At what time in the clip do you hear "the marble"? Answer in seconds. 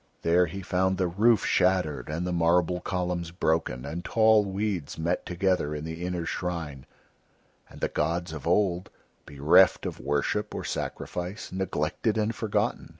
2.25-2.79